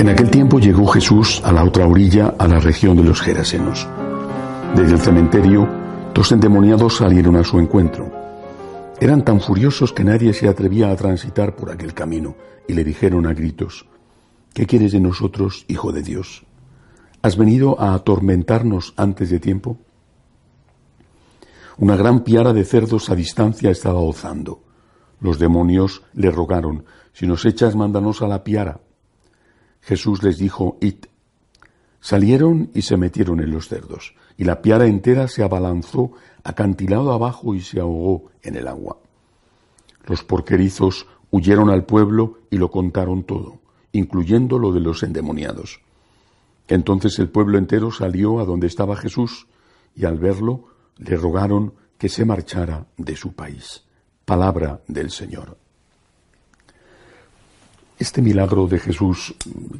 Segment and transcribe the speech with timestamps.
[0.00, 3.86] En aquel tiempo llegó Jesús a la otra orilla, a la región de los Gerasenos.
[4.74, 5.68] Desde el cementerio,
[6.14, 8.10] dos endemoniados salieron a su encuentro.
[8.98, 12.34] Eran tan furiosos que nadie se atrevía a transitar por aquel camino
[12.66, 13.84] y le dijeron a gritos,
[14.54, 16.46] ¿Qué quieres de nosotros, Hijo de Dios?
[17.20, 19.76] ¿Has venido a atormentarnos antes de tiempo?
[21.76, 24.62] Una gran piara de cerdos a distancia estaba ozando.
[25.20, 28.80] Los demonios le rogaron, si nos echas, mándanos a la piara.
[29.80, 31.06] Jesús les dijo, id.
[32.00, 36.12] Salieron y se metieron en los cerdos, y la piara entera se abalanzó
[36.44, 38.98] acantilado abajo y se ahogó en el agua.
[40.06, 43.60] Los porquerizos huyeron al pueblo y lo contaron todo,
[43.92, 45.80] incluyendo lo de los endemoniados.
[46.68, 49.46] Entonces el pueblo entero salió a donde estaba Jesús,
[49.94, 50.64] y al verlo
[50.96, 53.84] le rogaron que se marchara de su país.
[54.24, 55.58] Palabra del Señor.
[58.00, 59.34] Este milagro de Jesús,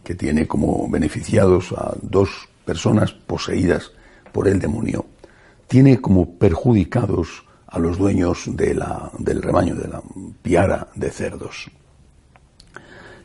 [0.04, 2.28] que tiene como beneficiados a dos
[2.66, 3.92] personas poseídas
[4.30, 5.06] por el demonio,
[5.66, 10.02] tiene como perjudicados a los dueños del rebaño, de la
[10.42, 11.70] piara de cerdos.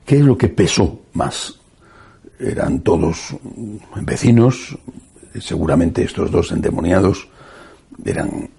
[0.06, 1.60] ¿Qué es lo que pesó más?
[2.40, 3.36] Eran todos
[4.02, 4.78] vecinos,
[5.42, 7.28] seguramente estos dos endemoniados
[8.06, 8.50] eran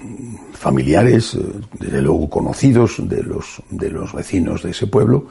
[0.52, 1.38] familiares,
[1.78, 5.28] desde luego conocidos de los, de los vecinos de ese pueblo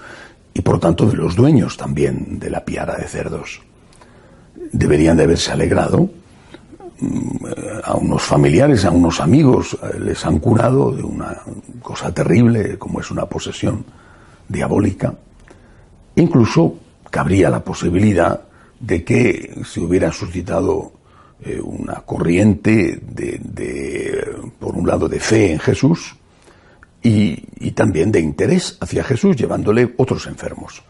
[0.56, 3.62] y por tanto de los dueños también de la piara de cerdos.
[4.72, 6.10] Deberían de haberse alegrado.
[7.02, 7.46] Mm,
[7.84, 11.42] a unos familiares, a unos amigos eh, les han curado de una
[11.82, 13.84] cosa terrible como es una posesión
[14.48, 15.14] diabólica.
[16.16, 16.76] Incluso
[17.12, 18.40] cabría la posibilidad
[18.80, 20.94] de que se hubiera suscitado
[21.44, 24.26] eh, una corriente de,
[24.58, 26.16] por un lado, de fe en Jesús
[27.08, 30.82] y, también de interés hacia Jesús, llevándole otros enfermos,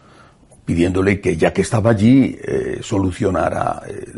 [0.64, 4.12] pidiéndole que ya que estaba allí eh, solucionara eh,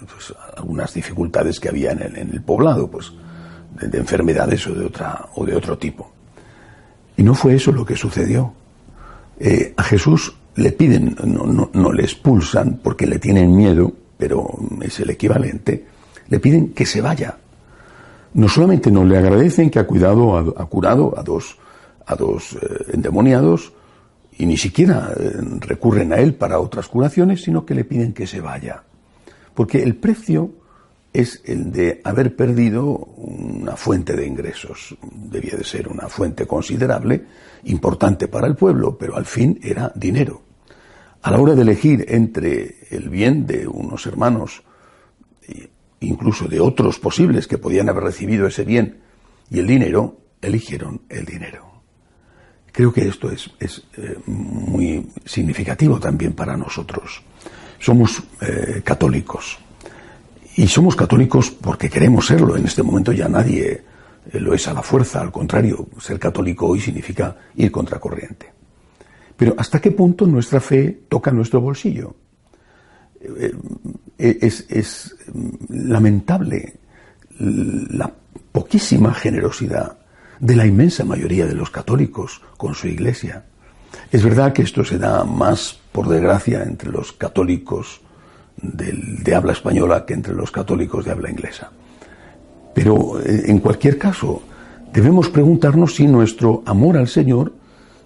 [0.00, 3.12] pues, algunas dificultades que había en el, poblado, pues
[3.80, 6.10] de, enfermedades o de otra o de otro tipo.
[7.16, 8.52] Y no fue eso lo que sucedió.
[9.76, 15.10] a Jesús le piden, no, no le expulsan porque le tienen miedo, pero es el
[15.10, 15.84] equivalente,
[16.28, 17.38] le piden que se vaya.
[18.34, 21.56] No solamente no le agradecen que ha, cuidado, ha, curado a dos,
[22.04, 23.72] a dos eh, endemoniados,
[24.36, 28.26] y ni siquiera eh, recurren a él para otras curaciones, sino que le piden que
[28.26, 28.82] se vaya.
[29.54, 30.50] Porque el precio
[31.12, 32.84] es el de haber perdido
[33.16, 34.96] una fuente de ingresos.
[35.12, 37.24] Debía de ser una fuente considerable,
[37.64, 40.42] importante para el pueblo, pero al fin era dinero.
[41.22, 44.64] A la hora de elegir entre el bien de unos hermanos,
[46.06, 49.00] incluso de otros posibles que podían haber recibido ese bien,
[49.50, 51.74] y el dinero, eligieron el dinero.
[52.72, 53.50] Creo que esto es,
[53.96, 57.22] eh, muy significativo también para nosotros.
[57.78, 59.58] Somos eh, católicos.
[60.56, 62.56] Y somos católicos porque queremos serlo.
[62.56, 63.84] En este momento ya nadie
[64.32, 65.20] eh, lo es a la fuerza.
[65.20, 68.52] Al contrario, ser católico hoy significa ir contracorriente.
[69.36, 72.16] Pero ¿hasta qué punto nuestra fe toca nuestro bolsillo?
[74.18, 75.16] Eh, es,
[75.68, 76.74] lamentable
[77.38, 78.12] la
[78.52, 79.98] poquísima generosidad
[80.38, 83.44] de la inmensa mayoría de los católicos con su iglesia.
[84.12, 88.00] Es verdad que esto se da más, por desgracia, entre los católicos
[88.56, 91.70] de habla española que entre los católicos de habla inglesa.
[92.74, 94.42] Pero eh, en cualquier caso,
[94.92, 97.52] debemos preguntarnos si nuestro amor al Señor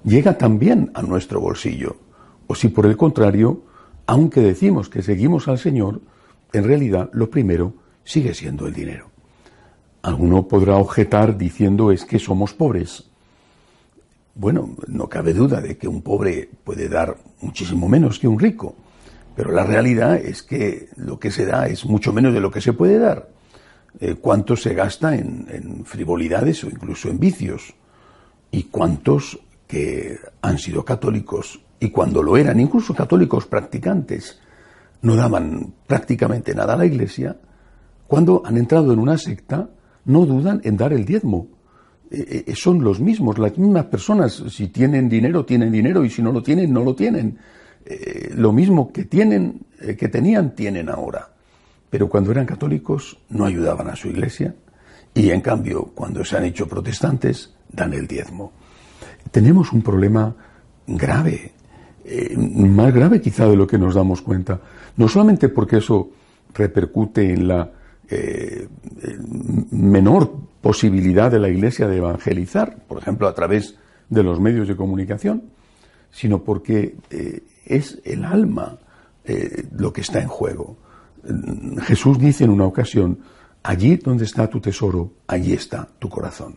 [0.04, 1.96] llega también a nuestro bolsillo,
[2.46, 3.62] o si por el contrario,
[4.08, 6.00] aunque decimos que seguimos al Señor,
[6.54, 7.74] en realidad lo primero
[8.04, 9.10] sigue siendo el dinero.
[10.00, 13.04] Alguno podrá objetar diciendo es que somos pobres.
[14.34, 18.74] Bueno, no cabe duda de que un pobre puede dar muchísimo menos que un rico,
[19.36, 22.62] pero la realidad es que lo que se da es mucho menos de lo que
[22.62, 23.28] se puede dar.
[24.00, 27.74] Eh, ¿Cuánto se gasta en, en frivolidades o incluso en vicios?
[28.50, 34.40] ¿Y cuántos que han sido católicos y cuando lo eran, incluso católicos practicantes,
[35.02, 37.36] no daban prácticamente nada a la iglesia,
[38.06, 39.68] cuando han entrado en una secta,
[40.06, 41.46] no dudan en dar el diezmo.
[42.10, 44.42] Eh, eh, son los mismos, las mismas personas.
[44.48, 47.38] Si tienen dinero, tienen dinero, y si no lo tienen, no lo tienen.
[47.84, 51.28] Eh, lo mismo que tienen, que tenían, tienen ahora.
[51.90, 54.54] Pero cuando eran católicos, no ayudaban a su iglesia,
[55.14, 58.52] y en cambio, cuando se han hecho protestantes, dan el diezmo
[59.30, 60.34] tenemos un problema
[60.86, 61.52] grave,
[62.04, 64.60] eh, más grave quizá de lo que nos damos cuenta.
[64.96, 66.10] No solamente porque eso
[66.54, 67.70] repercute en la
[68.08, 68.68] eh,
[69.70, 73.76] menor posibilidad de la Iglesia de evangelizar, por ejemplo, a través
[74.08, 75.44] de los medios de comunicación,
[76.10, 78.78] sino porque eh, es el alma
[79.76, 80.78] lo que está en juego.
[81.82, 83.18] Jesús dice en una ocasión,
[83.62, 86.56] allí donde está tu tesoro, allí está tu corazón.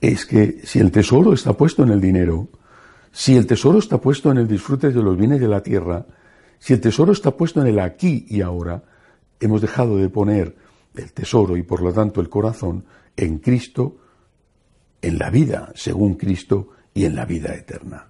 [0.00, 2.48] Es que si el tesoro está puesto en el dinero,
[3.14, 6.04] si el tesoro está puesto en el disfrute de los bienes de la tierra,
[6.58, 8.82] si el tesoro está puesto en el aquí y ahora,
[9.38, 10.56] hemos dejado de poner
[10.96, 12.84] el tesoro y por lo tanto el corazón
[13.16, 13.98] en Cristo,
[15.00, 18.08] en la vida según Cristo y en la vida eterna.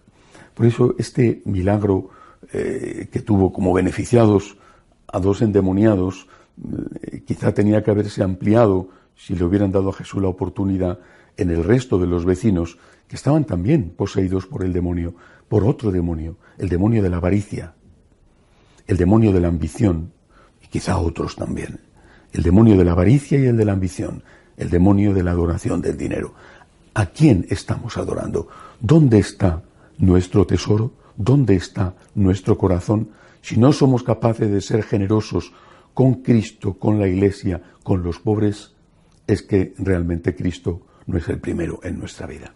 [0.54, 2.08] Por eso este milagro
[2.50, 4.56] eh, que tuvo como beneficiados
[5.08, 6.28] a dos endemoniados,
[7.12, 10.98] eh, quizá tenía que haberse ampliado si le hubieran dado a Jesús la oportunidad
[11.36, 12.78] en el resto de los vecinos
[13.08, 15.14] que estaban también poseídos por el demonio,
[15.48, 17.75] por otro demonio, el demonio de la avaricia,
[18.86, 20.12] el demonio de la ambición,
[20.62, 21.81] y quizá otros también,
[22.32, 24.22] el demonio de la avaricia y el de la ambición,
[24.56, 26.34] el demonio de la adoración del dinero.
[26.94, 28.48] ¿A quién estamos adorando?
[28.80, 29.62] ¿Dónde está
[29.98, 30.92] nuestro tesoro?
[31.16, 33.10] ¿Dónde está nuestro corazón?
[33.42, 35.52] Si no somos capaces de ser generosos
[35.92, 38.75] con Cristo, con la Iglesia, con los pobres,
[39.26, 42.52] es que realmente Cristo no es el primero en nuestra vida.